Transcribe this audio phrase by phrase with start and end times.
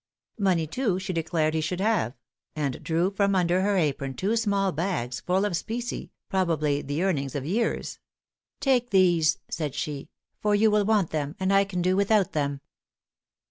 [0.39, 2.15] Money, too, she declared he should have;
[2.55, 7.35] and drew from under her apron two small bags full of specie, probably the earnings
[7.35, 7.99] of years.
[8.59, 10.09] "Take these," said she,
[10.39, 12.61] "for you will want them, and I can do without them."